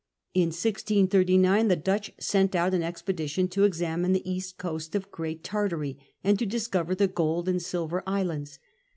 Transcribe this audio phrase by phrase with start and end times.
[0.33, 5.43] In 1639 the Dutch sent out an expedition to examine the east coast of Great
[5.43, 8.57] Tartary and to discover the Gold and Silver Islands.